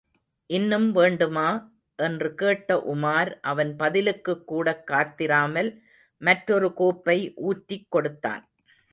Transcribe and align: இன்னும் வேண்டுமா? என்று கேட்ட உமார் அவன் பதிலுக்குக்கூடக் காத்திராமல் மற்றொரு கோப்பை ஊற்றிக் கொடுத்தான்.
இன்னும் 0.45 0.91
வேண்டுமா? 0.91 1.71
என்று 1.95 2.35
கேட்ட 2.35 2.83
உமார் 2.93 3.37
அவன் 3.41 3.75
பதிலுக்குக்கூடக் 3.75 4.83
காத்திராமல் 4.87 5.79
மற்றொரு 6.17 6.73
கோப்பை 6.73 7.33
ஊற்றிக் 7.35 7.85
கொடுத்தான். 7.89 8.49